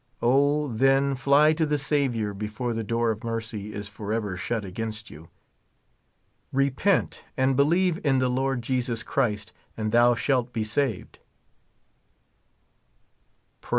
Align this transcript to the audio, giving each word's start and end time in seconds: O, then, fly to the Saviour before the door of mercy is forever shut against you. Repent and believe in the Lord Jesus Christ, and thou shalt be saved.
O, 0.23 0.67
then, 0.69 1.13
fly 1.13 1.53
to 1.53 1.63
the 1.63 1.77
Saviour 1.77 2.33
before 2.33 2.73
the 2.73 2.83
door 2.83 3.11
of 3.11 3.23
mercy 3.23 3.71
is 3.71 3.87
forever 3.87 4.35
shut 4.35 4.65
against 4.65 5.11
you. 5.11 5.29
Repent 6.51 7.23
and 7.37 7.55
believe 7.55 7.99
in 8.03 8.17
the 8.17 8.27
Lord 8.27 8.63
Jesus 8.63 9.03
Christ, 9.03 9.53
and 9.77 9.91
thou 9.91 10.15
shalt 10.15 10.51
be 10.53 10.63
saved. 10.63 11.19